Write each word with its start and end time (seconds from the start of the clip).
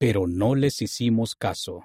Pero 0.00 0.26
no 0.26 0.54
les 0.54 0.80
hicimos 0.80 1.34
caso. 1.34 1.84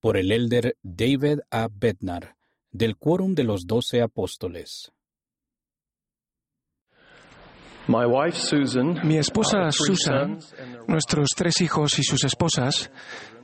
Por 0.00 0.16
el 0.16 0.32
elder 0.32 0.78
David 0.82 1.40
A. 1.50 1.68
Bednar, 1.70 2.36
del 2.70 2.96
Quórum 2.96 3.34
de 3.34 3.44
los 3.44 3.66
Doce 3.66 4.00
Apóstoles. 4.00 4.90
Mi 9.04 9.18
esposa 9.18 9.70
Susan, 9.70 10.38
nuestros 10.88 11.28
tres 11.36 11.60
hijos 11.60 11.98
y 11.98 12.02
sus 12.02 12.24
esposas, 12.24 12.90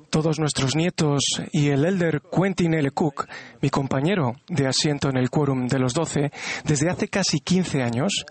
todos 0.08 0.38
nuestros 0.38 0.74
nietos 0.74 1.20
y 1.52 1.68
el 1.68 1.84
elder 1.84 2.22
Quentin 2.22 2.72
L. 2.72 2.90
Cook, 2.92 3.28
mi 3.60 3.68
compañero 3.68 4.32
de 4.48 4.66
asiento 4.66 5.10
en 5.10 5.18
el 5.18 5.28
quórum 5.28 5.66
de 5.66 5.78
los 5.78 5.92
doce, 5.92 6.32
desde 6.64 6.88
hace 6.88 7.08
casi 7.08 7.40
15 7.40 7.82
años, 7.82 8.24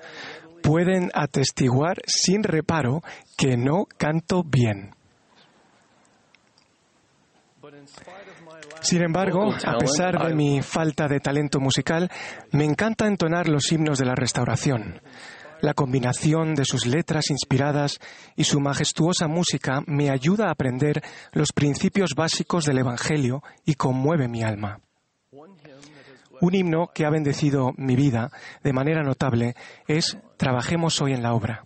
pueden 0.63 1.11
atestiguar 1.13 1.97
sin 2.07 2.41
reparo 2.41 3.03
que 3.37 3.55
no 3.55 3.85
canto 3.99 4.43
bien. 4.43 4.96
Sin 8.81 9.01
embargo, 9.01 9.53
a 9.65 9.77
pesar 9.77 10.27
de 10.27 10.33
mi 10.33 10.61
falta 10.61 11.07
de 11.07 11.19
talento 11.19 11.59
musical, 11.59 12.09
me 12.51 12.63
encanta 12.63 13.07
entonar 13.07 13.47
los 13.47 13.71
himnos 13.71 13.99
de 13.99 14.05
la 14.05 14.15
restauración. 14.15 15.01
La 15.61 15.73
combinación 15.73 16.53
de 16.53 16.65
sus 16.65 16.85
letras 16.85 17.31
inspiradas 17.31 17.99
y 18.35 18.43
su 18.43 18.59
majestuosa 18.59 19.27
música 19.27 19.81
me 19.87 20.09
ayuda 20.09 20.47
a 20.47 20.51
aprender 20.51 21.01
los 21.33 21.51
principios 21.51 22.11
básicos 22.15 22.65
del 22.65 22.77
Evangelio 22.77 23.41
y 23.65 23.73
conmueve 23.73 24.27
mi 24.27 24.43
alma. 24.43 24.79
Un 26.39 26.53
himno 26.53 26.91
que 26.93 27.05
ha 27.05 27.09
bendecido 27.09 27.71
mi 27.77 27.95
vida 27.95 28.29
de 28.63 28.73
manera 28.73 29.01
notable 29.01 29.55
es 29.87 30.17
Trabajemos 30.37 31.01
hoy 31.01 31.13
en 31.13 31.23
la 31.23 31.33
obra. 31.33 31.65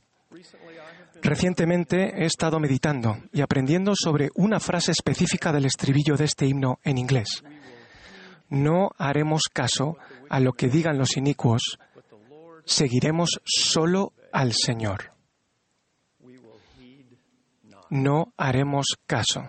Recientemente 1.21 2.21
he 2.21 2.25
estado 2.25 2.59
meditando 2.59 3.17
y 3.31 3.41
aprendiendo 3.41 3.93
sobre 3.95 4.29
una 4.35 4.59
frase 4.59 4.91
específica 4.91 5.51
del 5.51 5.65
estribillo 5.65 6.15
de 6.15 6.25
este 6.25 6.47
himno 6.47 6.79
en 6.83 6.97
inglés. 6.97 7.43
No 8.49 8.91
haremos 8.97 9.43
caso 9.53 9.97
a 10.29 10.39
lo 10.39 10.53
que 10.53 10.67
digan 10.67 10.97
los 10.97 11.15
inicuos, 11.17 11.79
seguiremos 12.65 13.39
solo 13.45 14.13
al 14.31 14.53
Señor. 14.53 15.11
No 17.89 18.33
haremos 18.37 18.85
caso. 19.05 19.43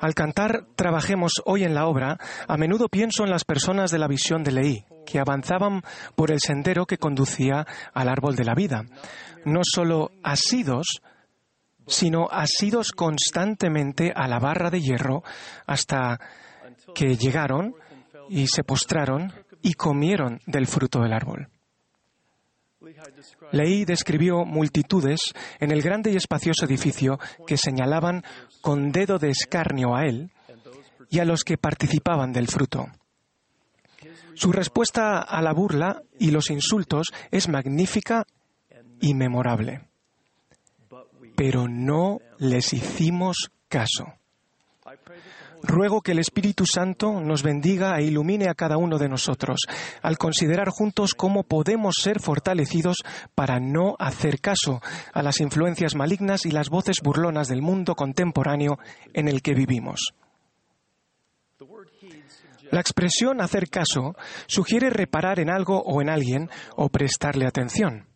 Al 0.00 0.14
cantar 0.14 0.66
Trabajemos 0.76 1.32
hoy 1.44 1.64
en 1.64 1.74
la 1.74 1.86
obra, 1.86 2.18
a 2.46 2.56
menudo 2.56 2.88
pienso 2.88 3.24
en 3.24 3.30
las 3.30 3.44
personas 3.44 3.90
de 3.90 3.98
la 3.98 4.08
visión 4.08 4.42
de 4.42 4.52
Leí, 4.52 4.84
que 5.06 5.18
avanzaban 5.18 5.82
por 6.14 6.30
el 6.30 6.40
sendero 6.40 6.86
que 6.86 6.98
conducía 6.98 7.66
al 7.94 8.08
árbol 8.08 8.36
de 8.36 8.44
la 8.44 8.54
vida, 8.54 8.84
no 9.44 9.60
solo 9.62 10.10
asidos, 10.22 11.00
sino 11.86 12.28
asidos 12.30 12.92
constantemente 12.92 14.12
a 14.14 14.28
la 14.28 14.38
barra 14.38 14.70
de 14.70 14.80
hierro 14.80 15.22
hasta 15.66 16.20
que 16.94 17.16
llegaron 17.16 17.74
y 18.28 18.48
se 18.48 18.64
postraron 18.64 19.32
y 19.62 19.74
comieron 19.74 20.40
del 20.46 20.66
fruto 20.66 21.00
del 21.00 21.12
árbol. 21.12 21.48
Leí 23.52 23.84
describió 23.84 24.44
multitudes 24.44 25.32
en 25.60 25.70
el 25.70 25.82
grande 25.82 26.12
y 26.12 26.16
espacioso 26.16 26.64
edificio 26.64 27.18
que 27.46 27.56
señalaban 27.56 28.22
con 28.60 28.92
dedo 28.92 29.18
de 29.18 29.30
escarnio 29.30 29.94
a 29.94 30.04
él 30.04 30.30
y 31.10 31.18
a 31.20 31.24
los 31.24 31.44
que 31.44 31.58
participaban 31.58 32.32
del 32.32 32.48
fruto. 32.48 32.86
Su 34.34 34.52
respuesta 34.52 35.20
a 35.20 35.40
la 35.40 35.52
burla 35.52 36.02
y 36.18 36.30
los 36.30 36.50
insultos 36.50 37.08
es 37.30 37.48
magnífica 37.48 38.24
y 39.00 39.14
memorable. 39.14 39.88
Pero 41.36 41.68
no 41.68 42.18
les 42.38 42.72
hicimos 42.72 43.50
caso. 43.68 44.12
Ruego 45.66 46.00
que 46.00 46.12
el 46.12 46.20
Espíritu 46.20 46.64
Santo 46.64 47.20
nos 47.20 47.42
bendiga 47.42 47.98
e 47.98 48.04
ilumine 48.04 48.48
a 48.48 48.54
cada 48.54 48.76
uno 48.76 48.98
de 48.98 49.08
nosotros 49.08 49.58
al 50.00 50.16
considerar 50.16 50.68
juntos 50.68 51.14
cómo 51.14 51.42
podemos 51.42 51.96
ser 52.00 52.20
fortalecidos 52.20 52.98
para 53.34 53.58
no 53.58 53.96
hacer 53.98 54.40
caso 54.40 54.80
a 55.12 55.22
las 55.22 55.40
influencias 55.40 55.96
malignas 55.96 56.46
y 56.46 56.52
las 56.52 56.68
voces 56.68 57.00
burlonas 57.02 57.48
del 57.48 57.62
mundo 57.62 57.96
contemporáneo 57.96 58.78
en 59.12 59.26
el 59.26 59.42
que 59.42 59.54
vivimos. 59.54 60.14
La 62.70 62.80
expresión 62.80 63.40
hacer 63.40 63.68
caso 63.68 64.14
sugiere 64.46 64.90
reparar 64.90 65.40
en 65.40 65.50
algo 65.50 65.82
o 65.82 66.00
en 66.00 66.08
alguien 66.08 66.48
o 66.76 66.90
prestarle 66.90 67.44
atención. 67.44 68.06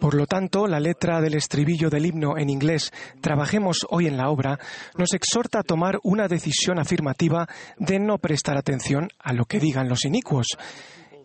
Por 0.00 0.14
lo 0.14 0.26
tanto, 0.26 0.66
la 0.66 0.80
letra 0.80 1.20
del 1.20 1.34
estribillo 1.34 1.90
del 1.90 2.06
himno 2.06 2.36
en 2.38 2.50
inglés 2.50 2.92
Trabajemos 3.20 3.86
hoy 3.90 4.06
en 4.06 4.16
la 4.16 4.30
obra 4.30 4.58
nos 4.96 5.12
exhorta 5.14 5.60
a 5.60 5.62
tomar 5.62 5.98
una 6.02 6.28
decisión 6.28 6.78
afirmativa 6.78 7.48
de 7.78 7.98
no 7.98 8.18
prestar 8.18 8.56
atención 8.56 9.08
a 9.18 9.32
lo 9.32 9.44
que 9.44 9.60
digan 9.60 9.88
los 9.88 10.04
inicuos. 10.04 10.46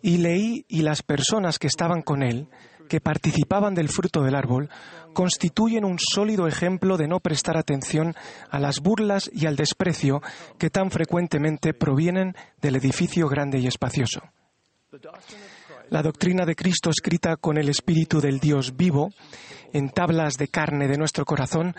Y 0.02 0.18
Leí 0.18 0.64
y 0.68 0.82
las 0.82 1.02
personas 1.02 1.58
que 1.58 1.68
estaban 1.68 2.02
con 2.02 2.22
él, 2.22 2.48
que 2.88 3.00
participaban 3.00 3.74
del 3.74 3.88
fruto 3.88 4.22
del 4.22 4.34
árbol, 4.34 4.68
constituyen 5.12 5.84
un 5.84 5.98
sólido 5.98 6.46
ejemplo 6.48 6.96
de 6.96 7.06
no 7.06 7.20
prestar 7.20 7.56
atención 7.56 8.14
a 8.50 8.58
las 8.58 8.80
burlas 8.80 9.30
y 9.32 9.46
al 9.46 9.56
desprecio 9.56 10.20
que 10.58 10.70
tan 10.70 10.90
frecuentemente 10.90 11.74
provienen 11.74 12.34
del 12.60 12.76
edificio 12.76 13.28
grande 13.28 13.58
y 13.58 13.66
espacioso. 13.66 14.22
La 15.92 16.02
doctrina 16.02 16.46
de 16.46 16.54
Cristo 16.54 16.88
escrita 16.88 17.36
con 17.36 17.58
el 17.58 17.68
Espíritu 17.68 18.18
del 18.22 18.40
Dios 18.40 18.78
vivo 18.78 19.10
en 19.74 19.90
tablas 19.90 20.38
de 20.38 20.48
carne 20.48 20.88
de 20.88 20.96
nuestro 20.96 21.26
corazón 21.26 21.74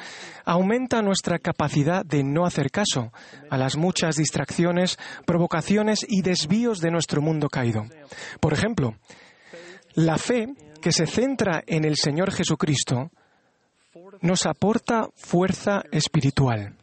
aumenta 0.45 1.01
nuestra 1.01 1.39
capacidad 1.39 2.05
de 2.05 2.23
no 2.23 2.45
hacer 2.45 2.69
caso 2.69 3.11
a 3.49 3.57
las 3.57 3.75
muchas 3.75 4.15
distracciones, 4.15 4.99
provocaciones 5.25 6.05
y 6.07 6.21
desvíos 6.21 6.79
de 6.79 6.91
nuestro 6.91 7.23
mundo 7.23 7.49
caído. 7.49 7.87
Por 8.39 8.53
ejemplo, 8.53 8.93
la 9.95 10.19
fe 10.19 10.45
que 10.79 10.91
se 10.91 11.07
centra 11.07 11.63
en 11.65 11.83
el 11.83 11.95
Señor 11.95 12.31
Jesucristo 12.31 13.09
nos 14.21 14.45
aporta 14.45 15.07
fuerza 15.15 15.81
espiritual. 15.91 16.77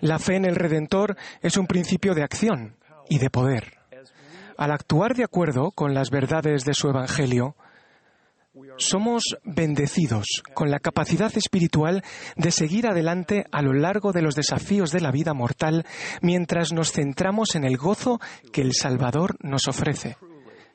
La 0.00 0.18
fe 0.18 0.36
en 0.36 0.46
el 0.46 0.56
Redentor 0.56 1.14
es 1.42 1.58
un 1.58 1.66
principio 1.66 2.14
de 2.14 2.22
acción 2.22 2.78
y 3.10 3.18
de 3.18 3.28
poder. 3.28 3.77
Al 4.58 4.72
actuar 4.72 5.14
de 5.14 5.22
acuerdo 5.22 5.70
con 5.70 5.94
las 5.94 6.10
verdades 6.10 6.64
de 6.64 6.74
su 6.74 6.88
Evangelio, 6.88 7.54
somos 8.76 9.22
bendecidos 9.44 10.26
con 10.52 10.68
la 10.68 10.80
capacidad 10.80 11.30
espiritual 11.36 12.02
de 12.34 12.50
seguir 12.50 12.88
adelante 12.88 13.46
a 13.52 13.62
lo 13.62 13.72
largo 13.72 14.10
de 14.12 14.20
los 14.20 14.34
desafíos 14.34 14.90
de 14.90 15.00
la 15.00 15.12
vida 15.12 15.32
mortal 15.32 15.86
mientras 16.22 16.72
nos 16.72 16.90
centramos 16.90 17.54
en 17.54 17.62
el 17.62 17.76
gozo 17.76 18.20
que 18.52 18.62
el 18.62 18.72
Salvador 18.74 19.36
nos 19.44 19.68
ofrece. 19.68 20.16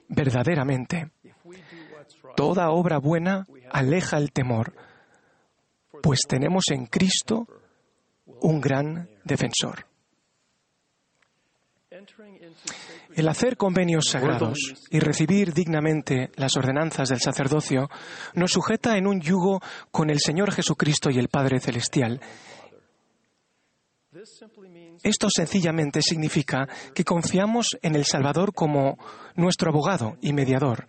Verdaderamente, 0.07 1.11
toda 2.37 2.69
obra 2.69 2.99
buena 2.99 3.45
aleja 3.69 4.17
el 4.17 4.31
temor, 4.31 4.73
pues 6.01 6.21
tenemos 6.25 6.63
en 6.71 6.85
Cristo 6.85 7.47
un 8.25 8.61
gran 8.61 9.09
defensor. 9.25 9.87
El 13.15 13.29
hacer 13.29 13.57
convenios 13.57 14.05
sagrados 14.09 14.57
y 14.89 14.99
recibir 14.99 15.53
dignamente 15.53 16.31
las 16.35 16.57
ordenanzas 16.57 17.09
del 17.09 17.19
sacerdocio 17.19 17.89
nos 18.33 18.51
sujeta 18.51 18.97
en 18.97 19.07
un 19.07 19.21
yugo 19.21 19.61
con 19.91 20.09
el 20.09 20.19
Señor 20.19 20.51
Jesucristo 20.51 21.11
y 21.11 21.19
el 21.19 21.27
Padre 21.27 21.59
Celestial. 21.59 22.19
Esto 25.03 25.27
sencillamente 25.29 26.01
significa 26.01 26.67
que 26.93 27.03
confiamos 27.03 27.67
en 27.81 27.95
el 27.95 28.05
Salvador 28.05 28.53
como 28.53 28.97
nuestro 29.35 29.69
abogado 29.69 30.17
y 30.21 30.33
mediador 30.33 30.87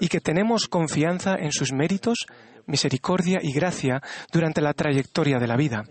y 0.00 0.08
que 0.08 0.20
tenemos 0.20 0.68
confianza 0.68 1.36
en 1.38 1.52
sus 1.52 1.72
méritos, 1.72 2.26
misericordia 2.66 3.38
y 3.42 3.52
gracia 3.52 4.02
durante 4.32 4.60
la 4.60 4.74
trayectoria 4.74 5.38
de 5.38 5.46
la 5.46 5.56
vida. 5.56 5.84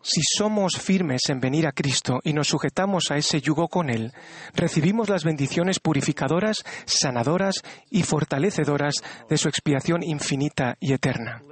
Si 0.00 0.20
somos 0.22 0.78
firmes 0.78 1.22
en 1.28 1.40
venir 1.40 1.66
a 1.66 1.72
Cristo 1.72 2.20
y 2.22 2.32
nos 2.32 2.48
sujetamos 2.48 3.10
a 3.10 3.16
ese 3.16 3.40
yugo 3.40 3.68
con 3.68 3.90
Él, 3.90 4.12
recibimos 4.54 5.08
las 5.08 5.24
bendiciones 5.24 5.80
purificadoras, 5.80 6.64
sanadoras 6.86 7.62
y 7.90 8.02
fortalecedoras 8.04 8.94
de 9.28 9.36
su 9.36 9.48
expiación 9.48 10.02
infinita 10.02 10.76
y 10.80 10.92
eterna. 10.92 11.42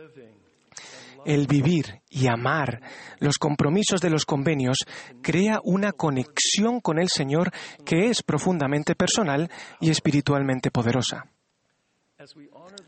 El 1.24 1.48
vivir 1.48 2.02
y 2.08 2.28
amar 2.28 2.80
los 3.18 3.36
compromisos 3.36 4.00
de 4.00 4.10
los 4.10 4.24
convenios 4.24 4.78
crea 5.22 5.58
una 5.64 5.90
conexión 5.90 6.80
con 6.80 7.00
el 7.00 7.08
Señor 7.08 7.50
que 7.84 8.10
es 8.10 8.22
profundamente 8.22 8.94
personal 8.94 9.50
y 9.80 9.90
espiritualmente 9.90 10.70
poderosa. 10.70 11.24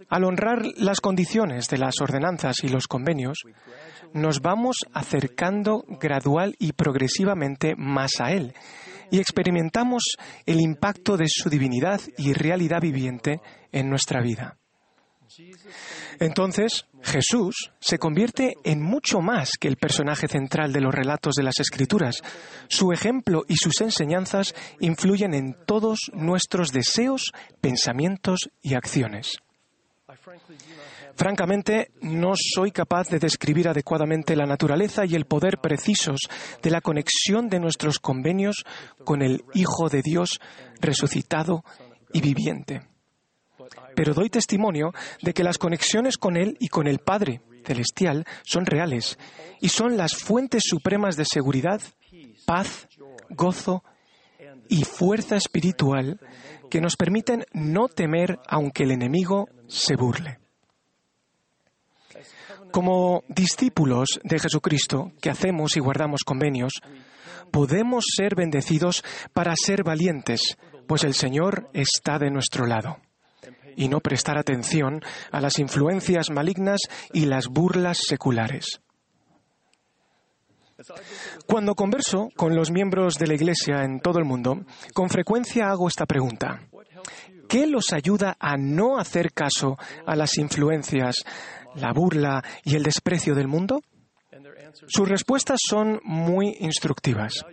Al 0.09 0.25
honrar 0.25 0.63
las 0.77 1.01
condiciones 1.01 1.69
de 1.69 1.79
las 1.79 2.01
ordenanzas 2.01 2.57
y 2.63 2.69
los 2.69 2.87
convenios, 2.87 3.39
nos 4.13 4.41
vamos 4.41 4.79
acercando 4.93 5.85
gradual 6.01 6.55
y 6.59 6.73
progresivamente 6.73 7.75
más 7.77 8.21
a 8.21 8.33
Él 8.33 8.55
y 9.11 9.19
experimentamos 9.21 10.17
el 10.47 10.61
impacto 10.61 11.17
de 11.17 11.27
su 11.29 11.49
divinidad 11.49 12.01
y 12.17 12.33
realidad 12.33 12.81
viviente 12.81 13.41
en 13.73 13.89
nuestra 13.89 14.21
vida. 14.21 14.58
Entonces, 16.21 16.87
Jesús 17.03 17.71
se 17.81 17.99
convierte 17.99 18.55
en 18.65 18.83
mucho 18.83 19.21
más 19.21 19.51
que 19.59 19.69
el 19.69 19.77
personaje 19.77 20.29
central 20.29 20.73
de 20.73 20.81
los 20.81 20.95
relatos 20.95 21.35
de 21.35 21.43
las 21.43 21.59
Escrituras. 21.61 22.23
Su 22.69 22.93
ejemplo 22.93 23.45
y 23.49 23.57
sus 23.57 23.81
enseñanzas 23.81 24.55
influyen 24.81 25.35
en 25.35 25.57
todos 25.67 26.11
nuestros 26.13 26.73
deseos, 26.73 27.33
pensamientos 27.61 28.51
y 28.63 28.75
acciones. 28.75 29.39
Francamente, 31.15 31.91
no 32.01 32.33
soy 32.37 32.71
capaz 32.71 33.09
de 33.09 33.19
describir 33.19 33.69
adecuadamente 33.69 34.37
la 34.37 34.47
naturaleza 34.47 35.05
y 35.05 35.15
el 35.15 35.27
poder 35.27 35.59
precisos 35.59 36.21
de 36.63 36.71
la 36.71 36.81
conexión 36.81 37.49
de 37.49 37.59
nuestros 37.59 37.99
convenios 37.99 38.65
con 39.05 39.23
el 39.23 39.43
Hijo 39.55 39.89
de 39.89 40.03
Dios 40.03 40.39
resucitado 40.81 41.65
y 42.13 42.21
viviente 42.21 42.83
pero 43.99 44.15
doy 44.15 44.31
testimonio 44.31 44.95
de 45.23 45.35
que 45.35 45.43
las 45.43 45.59
conexiones 45.59 46.19
con 46.19 46.37
Él 46.37 46.57
y 46.61 46.69
con 46.69 46.87
el 46.87 47.01
Padre 47.01 47.41
Celestial 47.65 48.25
son 48.45 48.65
reales 48.65 49.19
y 49.61 49.71
son 49.71 49.97
las 49.97 50.15
fuentes 50.15 50.63
supremas 50.65 51.17
de 51.17 51.25
seguridad, 51.25 51.81
paz, 52.47 52.87
gozo 53.29 53.83
y 54.69 54.85
fuerza 54.85 55.35
espiritual 55.35 56.21
que 56.71 56.81
nos 56.81 56.95
permiten 56.95 57.45
no 57.53 57.89
temer 57.89 58.39
aunque 58.47 58.85
el 58.85 58.93
enemigo 58.93 59.49
se 59.67 59.97
burle. 59.97 60.39
Como 62.71 63.25
discípulos 63.27 64.21
de 64.23 64.39
Jesucristo 64.39 65.11
que 65.21 65.31
hacemos 65.31 65.77
y 65.77 65.81
guardamos 65.81 66.21
convenios, 66.25 66.75
podemos 67.51 68.05
ser 68.17 68.37
bendecidos 68.37 69.03
para 69.33 69.57
ser 69.57 69.83
valientes, 69.83 70.57
pues 70.87 71.03
el 71.03 71.15
Señor 71.15 71.69
está 71.73 72.21
de 72.21 72.31
nuestro 72.31 72.65
lado 72.65 72.99
y 73.79 73.89
no 73.89 74.01
prestar 74.01 74.37
atención 74.37 75.01
a 75.31 75.41
las 75.41 75.59
influencias 75.61 76.31
malignas 76.31 76.81
y 77.13 77.27
las 77.27 77.47
burlas 77.47 77.99
seculares. 78.07 78.81
Cuando 81.47 81.75
converso 81.75 82.29
con 82.37 82.55
los 82.55 82.71
miembros 82.71 83.15
de 83.15 83.29
la 83.29 83.35
Iglesia 83.35 83.85
en 83.85 84.01
todo 84.01 84.19
el 84.19 84.25
mundo, 84.25 84.65
con 84.95 85.09
frecuencia 85.09 85.71
hago 85.71 85.89
esta 85.89 86.07
pregunta. 86.07 86.61
¿Qué 87.49 87.67
los 87.67 87.93
ayuda 87.93 88.37
a 88.39 88.57
no 88.57 88.99
hacer 88.99 89.33
caso 89.33 89.79
a 90.07 90.17
las 90.17 90.37
influencias, 90.39 91.25
la 91.77 91.93
burla 91.93 92.45
y 92.65 92.75
el 92.75 92.83
desprecio 92.83 93.35
del 93.35 93.49
mundo? 93.49 93.81
Sus 94.87 95.09
respuestas 95.09 95.61
son 95.67 96.01
muy 96.05 96.57
instructivas. 96.61 97.45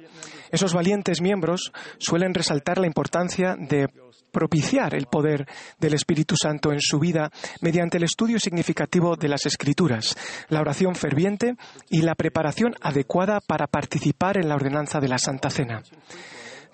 Esos 0.52 0.74
valientes 0.74 1.22
miembros 1.22 1.72
suelen 1.98 2.34
resaltar 2.34 2.78
la 2.78 2.88
importancia 2.88 3.56
de 3.58 3.88
propiciar 4.32 4.94
el 4.96 5.06
poder 5.06 5.48
del 5.80 5.94
Espíritu 5.94 6.36
Santo 6.36 6.74
en 6.74 6.82
su 6.82 7.00
vida 7.00 7.32
mediante 7.62 7.98
el 7.98 8.04
estudio 8.04 8.38
significativo 8.38 9.16
de 9.16 9.30
las 9.30 9.46
Escrituras, 9.46 10.18
la 10.50 10.60
oración 10.60 10.94
ferviente 10.96 11.56
y 11.90 12.02
la 12.02 12.16
preparación 12.16 12.76
adecuada 12.82 13.40
para 13.40 13.68
participar 13.68 14.38
en 14.38 14.50
la 14.50 14.56
ordenanza 14.56 15.00
de 15.00 15.08
la 15.08 15.20
Santa 15.20 15.50
Cena. 15.50 15.84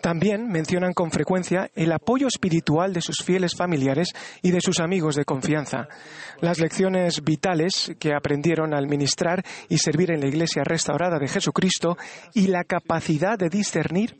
También 0.01 0.47
mencionan 0.47 0.93
con 0.93 1.11
frecuencia 1.11 1.69
el 1.75 1.91
apoyo 1.91 2.27
espiritual 2.27 2.91
de 2.91 3.01
sus 3.01 3.17
fieles 3.23 3.55
familiares 3.55 4.09
y 4.41 4.49
de 4.49 4.59
sus 4.59 4.79
amigos 4.79 5.15
de 5.15 5.25
confianza, 5.25 5.87
las 6.39 6.59
lecciones 6.59 7.23
vitales 7.23 7.93
que 7.99 8.13
aprendieron 8.15 8.73
al 8.73 8.87
ministrar 8.87 9.43
y 9.69 9.77
servir 9.77 10.11
en 10.11 10.21
la 10.21 10.27
Iglesia 10.27 10.63
restaurada 10.63 11.19
de 11.19 11.27
Jesucristo 11.27 11.97
y 12.33 12.47
la 12.47 12.63
capacidad 12.63 13.37
de 13.37 13.49
discernir 13.49 14.19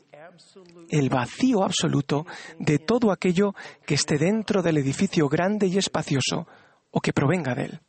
el 0.88 1.08
vacío 1.08 1.64
absoluto 1.64 2.26
de 2.58 2.78
todo 2.78 3.10
aquello 3.10 3.54
que 3.84 3.94
esté 3.94 4.18
dentro 4.18 4.62
del 4.62 4.78
edificio 4.78 5.28
grande 5.28 5.66
y 5.66 5.78
espacioso 5.78 6.46
o 6.92 7.00
que 7.00 7.12
provenga 7.12 7.54
de 7.54 7.64
él. 7.64 7.80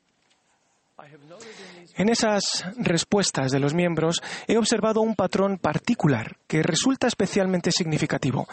En 1.95 2.09
esas 2.09 2.65
respuestas 2.77 3.51
de 3.51 3.59
los 3.59 3.73
miembros 3.73 4.21
he 4.47 4.57
observado 4.57 5.01
un 5.01 5.15
patrón 5.15 5.57
particular 5.57 6.37
que 6.47 6.63
resulta 6.63 7.07
especialmente 7.07 7.71
significativo. 7.71 8.47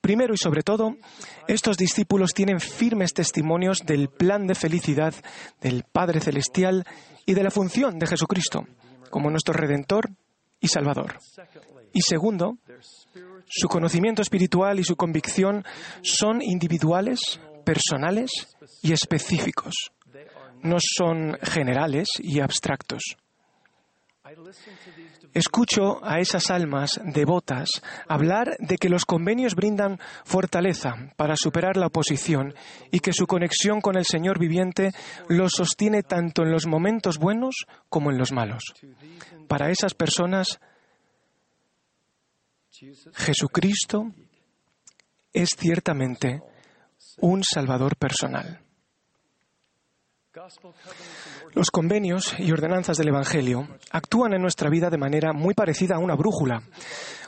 Primero 0.00 0.34
y 0.34 0.38
sobre 0.38 0.62
todo, 0.62 0.96
estos 1.46 1.76
discípulos 1.76 2.32
tienen 2.34 2.58
firmes 2.58 3.12
testimonios 3.12 3.80
del 3.86 4.08
plan 4.08 4.46
de 4.46 4.54
felicidad 4.54 5.14
del 5.60 5.84
Padre 5.84 6.20
Celestial 6.20 6.84
y 7.26 7.34
de 7.34 7.44
la 7.44 7.50
función 7.50 7.98
de 7.98 8.06
Jesucristo 8.06 8.66
como 9.10 9.30
nuestro 9.30 9.52
Redentor 9.52 10.10
y 10.60 10.68
Salvador. 10.68 11.18
Y 11.92 12.00
segundo, 12.02 12.58
su 13.46 13.68
conocimiento 13.68 14.22
espiritual 14.22 14.78
y 14.78 14.84
su 14.84 14.96
convicción 14.96 15.64
son 16.02 16.40
individuales, 16.40 17.40
personales 17.64 18.30
y 18.82 18.92
específicos. 18.92 19.74
No 20.62 20.76
son 20.80 21.36
generales 21.42 22.08
y 22.18 22.40
abstractos. 22.40 23.16
Escucho 25.34 26.04
a 26.04 26.20
esas 26.20 26.50
almas 26.50 27.00
devotas 27.04 27.68
hablar 28.06 28.56
de 28.58 28.76
que 28.76 28.88
los 28.88 29.04
convenios 29.04 29.54
brindan 29.54 29.98
fortaleza 30.24 30.94
para 31.16 31.36
superar 31.36 31.76
la 31.76 31.86
oposición 31.86 32.54
y 32.92 33.00
que 33.00 33.12
su 33.12 33.26
conexión 33.26 33.80
con 33.80 33.96
el 33.96 34.04
Señor 34.04 34.38
viviente 34.38 34.92
los 35.28 35.52
sostiene 35.56 36.02
tanto 36.02 36.42
en 36.42 36.52
los 36.52 36.66
momentos 36.66 37.18
buenos 37.18 37.66
como 37.88 38.10
en 38.10 38.18
los 38.18 38.30
malos. 38.30 38.62
Para 39.48 39.70
esas 39.70 39.94
personas, 39.94 40.60
Jesucristo 43.14 44.12
es 45.32 45.50
ciertamente 45.56 46.40
un 47.18 47.42
Salvador 47.42 47.96
personal. 47.96 48.60
Los 51.54 51.70
convenios 51.72 52.34
y 52.38 52.52
ordenanzas 52.52 52.96
del 52.96 53.08
Evangelio 53.08 53.66
actúan 53.90 54.32
en 54.32 54.42
nuestra 54.42 54.70
vida 54.70 54.88
de 54.88 54.98
manera 54.98 55.32
muy 55.32 55.54
parecida 55.54 55.96
a 55.96 55.98
una 55.98 56.14
brújula. 56.14 56.62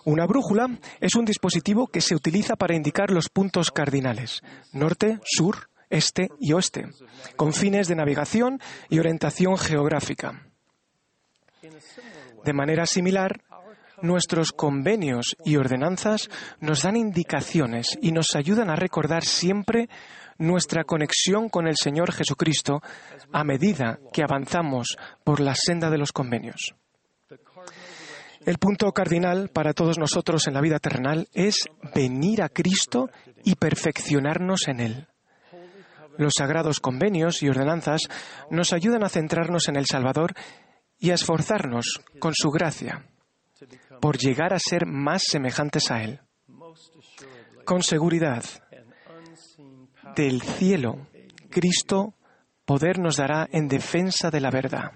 Una 0.04 0.24
brújula 0.24 0.78
es 1.00 1.16
un 1.16 1.24
dispositivo 1.24 1.88
que 1.88 2.00
se 2.00 2.14
utiliza 2.14 2.54
para 2.54 2.76
indicar 2.76 3.10
los 3.10 3.28
puntos 3.28 3.72
cardinales, 3.72 4.42
norte, 4.72 5.18
sur, 5.24 5.68
este 5.90 6.28
y 6.38 6.52
oeste, 6.52 6.90
con 7.34 7.52
fines 7.52 7.88
de 7.88 7.96
navegación 7.96 8.60
y 8.88 9.00
orientación 9.00 9.58
geográfica. 9.58 10.46
De 12.44 12.52
manera 12.52 12.86
similar, 12.86 13.42
Nuestros 14.02 14.50
convenios 14.50 15.36
y 15.44 15.56
ordenanzas 15.56 16.28
nos 16.60 16.82
dan 16.82 16.96
indicaciones 16.96 17.96
y 18.02 18.10
nos 18.10 18.34
ayudan 18.34 18.68
a 18.68 18.74
recordar 18.74 19.22
siempre 19.24 19.88
nuestra 20.38 20.82
conexión 20.82 21.48
con 21.48 21.68
el 21.68 21.76
Señor 21.76 22.10
Jesucristo 22.10 22.82
a 23.32 23.44
medida 23.44 24.00
que 24.12 24.24
avanzamos 24.24 24.96
por 25.22 25.38
la 25.38 25.54
senda 25.54 25.88
de 25.88 25.98
los 25.98 26.10
convenios. 26.10 26.74
El 28.44 28.58
punto 28.58 28.90
cardinal 28.90 29.50
para 29.50 29.72
todos 29.72 29.98
nosotros 29.98 30.48
en 30.48 30.54
la 30.54 30.60
vida 30.60 30.80
terrenal 30.80 31.28
es 31.32 31.68
venir 31.94 32.42
a 32.42 32.48
Cristo 32.48 33.08
y 33.44 33.54
perfeccionarnos 33.54 34.66
en 34.66 34.80
Él. 34.80 35.06
Los 36.18 36.34
sagrados 36.38 36.80
convenios 36.80 37.40
y 37.44 37.48
ordenanzas 37.48 38.00
nos 38.50 38.72
ayudan 38.72 39.04
a 39.04 39.08
centrarnos 39.08 39.68
en 39.68 39.76
el 39.76 39.86
Salvador 39.86 40.34
y 40.98 41.10
a 41.10 41.14
esforzarnos 41.14 42.00
con 42.18 42.32
su 42.34 42.50
gracia 42.50 43.06
por 44.02 44.18
llegar 44.18 44.52
a 44.52 44.58
ser 44.58 44.84
más 44.84 45.22
semejantes 45.30 45.92
a 45.92 46.02
Él. 46.02 46.18
Con 47.64 47.84
seguridad, 47.84 48.42
del 50.16 50.42
cielo, 50.42 51.06
Cristo 51.48 52.14
poder 52.64 52.98
nos 52.98 53.18
dará 53.18 53.48
en 53.52 53.68
defensa 53.68 54.28
de 54.28 54.40
la 54.40 54.50
verdad. 54.50 54.90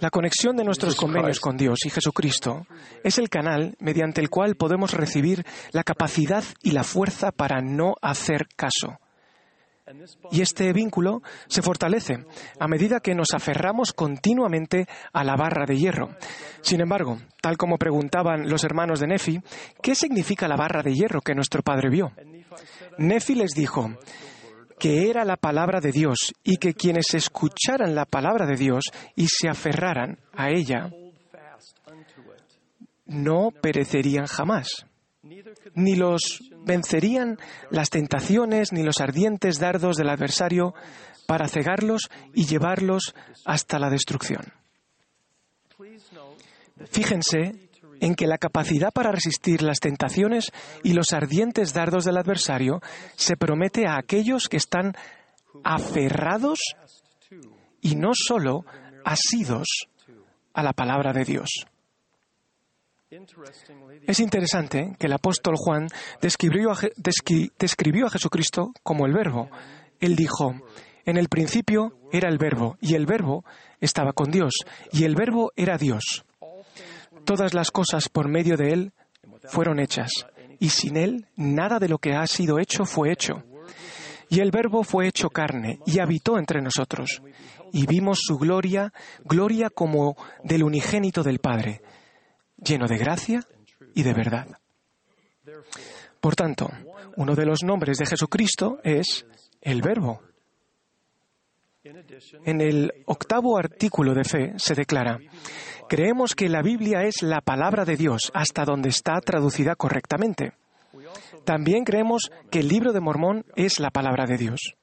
La 0.00 0.10
conexión 0.10 0.56
de 0.56 0.62
nuestros 0.62 0.94
convenios 0.94 1.40
con 1.40 1.56
Dios 1.56 1.80
y 1.84 1.90
Jesucristo 1.90 2.64
es 3.02 3.18
el 3.18 3.28
canal 3.28 3.74
mediante 3.80 4.20
el 4.20 4.30
cual 4.30 4.54
podemos 4.54 4.92
recibir 4.92 5.44
la 5.72 5.82
capacidad 5.82 6.44
y 6.62 6.70
la 6.70 6.84
fuerza 6.84 7.32
para 7.32 7.60
no 7.62 7.96
hacer 8.00 8.46
caso 8.54 9.00
y 10.30 10.42
este 10.42 10.72
vínculo 10.72 11.22
se 11.46 11.62
fortalece 11.62 12.24
a 12.58 12.68
medida 12.68 13.00
que 13.00 13.14
nos 13.14 13.34
aferramos 13.34 13.92
continuamente 13.92 14.86
a 15.12 15.24
la 15.24 15.36
barra 15.36 15.64
de 15.66 15.76
hierro. 15.76 16.10
Sin 16.60 16.80
embargo, 16.80 17.18
tal 17.40 17.56
como 17.56 17.78
preguntaban 17.78 18.48
los 18.48 18.64
hermanos 18.64 19.00
de 19.00 19.06
Nefi, 19.06 19.40
¿qué 19.82 19.94
significa 19.94 20.48
la 20.48 20.56
barra 20.56 20.82
de 20.82 20.94
hierro 20.94 21.20
que 21.20 21.34
nuestro 21.34 21.62
padre 21.62 21.90
vio? 21.90 22.12
Nefi 22.98 23.34
les 23.34 23.52
dijo 23.52 23.96
que 24.78 25.10
era 25.10 25.24
la 25.24 25.36
palabra 25.36 25.80
de 25.80 25.92
Dios 25.92 26.34
y 26.44 26.56
que 26.56 26.74
quienes 26.74 27.14
escucharan 27.14 27.94
la 27.94 28.04
palabra 28.04 28.46
de 28.46 28.56
Dios 28.56 28.84
y 29.16 29.26
se 29.26 29.48
aferraran 29.48 30.18
a 30.34 30.50
ella 30.50 30.90
no 33.06 33.50
perecerían 33.50 34.26
jamás 34.26 34.86
ni 35.74 35.96
los 35.96 36.42
vencerían 36.64 37.38
las 37.70 37.90
tentaciones 37.90 38.72
ni 38.72 38.82
los 38.82 39.00
ardientes 39.00 39.58
dardos 39.58 39.96
del 39.96 40.10
adversario 40.10 40.74
para 41.26 41.48
cegarlos 41.48 42.08
y 42.34 42.46
llevarlos 42.46 43.14
hasta 43.44 43.78
la 43.78 43.90
destrucción. 43.90 44.52
Fíjense 46.90 47.68
en 48.00 48.14
que 48.14 48.26
la 48.26 48.38
capacidad 48.38 48.92
para 48.92 49.10
resistir 49.12 49.62
las 49.62 49.80
tentaciones 49.80 50.52
y 50.84 50.92
los 50.92 51.12
ardientes 51.12 51.74
dardos 51.74 52.04
del 52.04 52.16
adversario 52.16 52.80
se 53.16 53.36
promete 53.36 53.86
a 53.86 53.98
aquellos 53.98 54.48
que 54.48 54.56
están 54.56 54.94
aferrados 55.64 56.60
y 57.80 57.96
no 57.96 58.10
solo 58.14 58.64
asidos 59.04 59.66
a 60.54 60.62
la 60.62 60.72
palabra 60.72 61.12
de 61.12 61.24
Dios. 61.24 61.66
Es 64.06 64.20
interesante 64.20 64.94
que 64.98 65.06
el 65.06 65.14
apóstol 65.14 65.54
Juan 65.56 65.88
describió 66.20 66.72
a, 66.72 68.10
Jesucristo 68.10 68.72
como 68.82 69.06
el 69.06 69.14
verbo. 69.14 69.48
Él 69.98 70.14
dijo, 70.14 70.54
en 71.06 71.16
el 71.16 71.28
principio 71.28 71.98
era 72.12 72.28
el 72.28 72.36
verbo, 72.36 72.76
y 72.82 72.94
el 72.94 73.06
verbo 73.06 73.44
estaba 73.80 74.12
con 74.12 74.30
Dios, 74.30 74.52
y 74.92 75.04
el 75.04 75.14
verbo 75.14 75.52
era 75.56 75.78
Dios. 75.78 76.26
Todas 77.24 77.54
las 77.54 77.70
cosas 77.70 78.10
por 78.10 78.28
medio 78.28 78.58
de 78.58 78.72
Él 78.74 78.92
fueron 79.44 79.80
hechas, 79.80 80.10
y 80.58 80.68
sin 80.68 80.98
Él 80.98 81.26
nada 81.34 81.78
de 81.78 81.88
lo 81.88 81.96
que 81.96 82.12
ha 82.14 82.26
sido 82.26 82.58
hecho 82.58 82.84
fue 82.84 83.10
hecho. 83.10 83.42
Y 84.28 84.40
el 84.40 84.50
verbo 84.50 84.84
fue 84.84 85.08
hecho 85.08 85.30
carne, 85.30 85.78
y 85.86 86.00
habitó 86.00 86.38
entre 86.38 86.60
nosotros, 86.60 87.22
y 87.72 87.86
vimos 87.86 88.18
su 88.20 88.36
gloria, 88.36 88.92
gloria 89.24 89.70
como 89.70 90.14
del 90.44 90.62
unigénito 90.62 91.22
del 91.22 91.38
Padre, 91.38 91.80
lleno 92.58 92.86
de 92.86 92.98
gracia 92.98 93.40
y 93.94 94.02
de 94.02 94.12
verdad. 94.12 94.46
Por 96.20 96.34
tanto, 96.34 96.68
uno 97.16 97.34
de 97.34 97.46
los 97.46 97.62
nombres 97.62 97.98
de 97.98 98.06
Jesucristo 98.06 98.78
es 98.82 99.26
el 99.60 99.82
Verbo. 99.82 100.20
En 102.44 102.60
el 102.60 102.92
octavo 103.06 103.56
artículo 103.56 104.14
de 104.14 104.24
fe 104.24 104.52
se 104.56 104.74
declara, 104.74 105.18
creemos 105.88 106.34
que 106.34 106.48
la 106.48 106.60
Biblia 106.60 107.04
es 107.04 107.22
la 107.22 107.40
palabra 107.40 107.84
de 107.84 107.96
Dios 107.96 108.30
hasta 108.34 108.64
donde 108.64 108.90
está 108.90 109.20
traducida 109.20 109.74
correctamente. 109.74 110.52
También 111.44 111.84
creemos 111.84 112.30
que 112.50 112.60
el 112.60 112.68
libro 112.68 112.92
de 112.92 113.00
Mormón 113.00 113.46
es 113.56 113.80
la 113.80 113.90
palabra 113.90 114.26
de 114.26 114.36
Dios. 114.36 114.74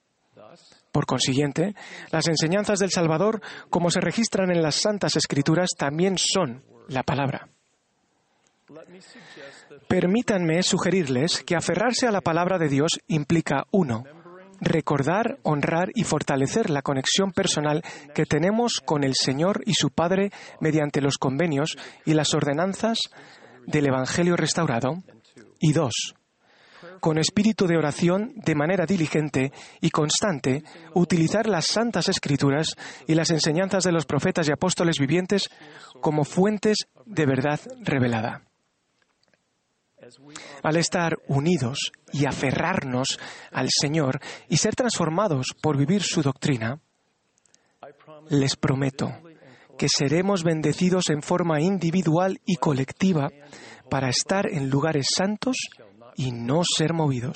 Por 0.92 1.06
consiguiente, 1.06 1.76
las 2.12 2.28
enseñanzas 2.28 2.80
del 2.80 2.90
Salvador, 2.90 3.42
como 3.70 3.92
se 3.92 4.00
registran 4.00 4.50
en 4.50 4.62
las 4.62 4.76
Santas 4.76 5.18
Escrituras, 5.18 5.72
también 5.78 6.18
son 6.18 6.64
la 6.88 7.04
palabra. 7.04 7.50
Permítanme 9.88 10.64
sugerirles 10.64 11.44
que 11.44 11.56
aferrarse 11.56 12.08
a 12.08 12.12
la 12.12 12.22
palabra 12.22 12.58
de 12.58 12.68
Dios 12.68 13.00
implica, 13.08 13.66
uno, 13.72 14.04
recordar, 14.60 15.38
honrar 15.44 15.90
y 15.94 16.04
fortalecer 16.04 16.70
la 16.72 16.82
conexión 16.82 17.32
personal 17.32 17.84
que 18.16 18.26
tenemos 18.26 18.82
con 18.84 19.04
el 19.04 19.14
Señor 19.14 19.62
y 19.66 19.74
su 19.74 19.92
Padre 19.92 20.32
mediante 20.60 21.02
los 21.02 21.18
convenios 21.18 21.78
y 22.06 22.16
las 22.16 22.34
ordenanzas 22.34 23.00
del 23.68 23.88
Evangelio 23.88 24.36
restaurado. 24.36 25.04
Y 25.60 25.74
dos, 25.74 26.16
con 27.00 27.20
espíritu 27.20 27.68
de 27.68 27.78
oración, 27.78 28.34
de 28.36 28.56
manera 28.56 28.86
diligente 28.86 29.52
y 29.80 29.92
constante, 29.92 30.64
utilizar 30.96 31.48
las 31.48 31.68
santas 31.68 32.10
escrituras 32.10 32.76
y 33.08 33.14
las 33.14 33.30
enseñanzas 33.30 33.84
de 33.84 33.92
los 33.92 34.06
profetas 34.06 34.48
y 34.50 34.52
apóstoles 34.52 34.98
vivientes 35.00 35.50
como 36.02 36.24
fuentes 36.24 36.78
de 37.06 37.26
verdad 37.28 37.60
revelada. 37.82 38.42
Al 40.64 40.78
estar 40.78 41.18
unidos 41.28 41.92
y 42.12 42.26
aferrarnos 42.26 43.20
al 43.52 43.70
Señor 43.70 44.20
y 44.50 44.58
ser 44.58 44.76
transformados 44.76 45.48
por 45.62 45.78
vivir 45.78 46.02
su 46.04 46.22
doctrina, 46.22 46.80
les 48.30 48.56
prometo 48.56 49.12
que 49.78 49.88
seremos 49.90 50.44
bendecidos 50.44 51.10
en 51.10 51.22
forma 51.22 51.62
individual 51.62 52.40
y 52.46 52.56
colectiva 52.56 53.30
para 53.90 54.10
estar 54.10 54.48
en 54.50 54.70
lugares 54.70 55.08
santos 55.16 55.58
y 56.16 56.32
no 56.32 56.62
ser 56.64 56.94
movidos. 56.94 57.36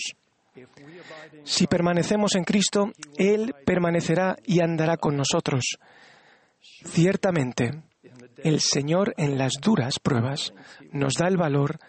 Si 1.44 1.68
permanecemos 1.68 2.36
en 2.36 2.44
Cristo, 2.44 2.92
Él 3.18 3.54
permanecerá 3.66 4.38
y 4.46 4.62
andará 4.62 4.98
con 4.98 5.16
nosotros. 5.16 5.78
Ciertamente, 6.86 7.84
el 8.44 8.60
Señor 8.60 9.14
en 9.18 9.38
las 9.38 9.54
duras 9.62 10.00
pruebas 10.02 10.54
nos 10.92 11.14
da 11.16 11.28
el 11.28 11.38
valor 11.38 11.80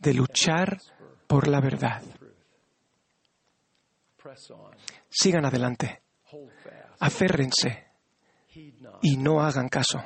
de 0.00 0.14
luchar 0.14 0.78
por 1.26 1.46
la 1.46 1.60
verdad. 1.60 2.02
Sigan 5.08 5.44
adelante, 5.44 6.02
aférrense 6.98 7.86
y 9.02 9.16
no 9.16 9.40
hagan 9.40 9.68
caso. 9.68 10.02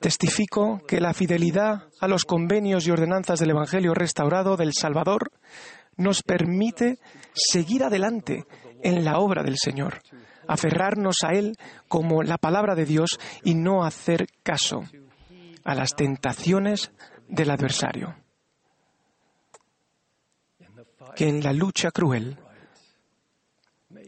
Testifico 0.00 0.80
que 0.86 1.00
la 1.00 1.12
fidelidad 1.12 1.88
a 2.00 2.08
los 2.08 2.24
convenios 2.24 2.86
y 2.86 2.90
ordenanzas 2.90 3.38
del 3.38 3.50
Evangelio 3.50 3.94
restaurado 3.94 4.56
del 4.56 4.72
Salvador 4.72 5.32
nos 5.96 6.22
permite 6.22 6.98
seguir 7.34 7.84
adelante 7.84 8.46
en 8.82 9.04
la 9.04 9.18
obra 9.18 9.42
del 9.42 9.56
Señor, 9.58 10.00
aferrarnos 10.48 11.16
a 11.22 11.32
Él 11.32 11.56
como 11.88 12.22
la 12.22 12.38
palabra 12.38 12.74
de 12.74 12.86
Dios 12.86 13.18
y 13.44 13.54
no 13.54 13.84
hacer 13.84 14.26
caso 14.42 14.84
a 15.64 15.74
las 15.74 15.94
tentaciones 15.94 16.92
del 17.28 17.50
adversario 17.50 18.16
que 21.16 21.28
en 21.28 21.42
la 21.42 21.52
lucha 21.52 21.90
cruel 21.90 22.38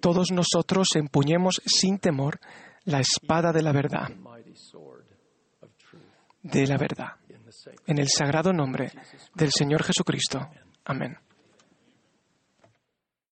todos 0.01 0.31
nosotros 0.33 0.89
empuñemos 0.95 1.61
sin 1.65 1.99
temor 1.99 2.39
la 2.85 3.01
espada 3.01 3.53
de 3.53 3.63
la 3.63 3.73
verdad, 3.73 4.11
de 6.43 6.67
la 6.67 6.77
verdad, 6.77 7.17
en 7.87 7.99
el 7.99 8.09
sagrado 8.09 8.53
nombre 8.53 8.93
del 9.35 9.51
Señor 9.53 9.83
Jesucristo. 9.83 10.49
Amén. 10.85 11.17